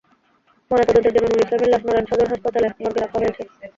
ময়নাতদন্তের 0.71 1.13
জন্য 1.15 1.27
নূর 1.27 1.43
ইসলামের 1.43 1.71
লাশ 1.71 1.81
নড়াইল 1.85 2.05
সদর 2.09 2.31
হাসপাতালের 2.31 2.71
মর্গে 2.77 3.01
রাখা 3.01 3.17
হয়েছে। 3.19 3.41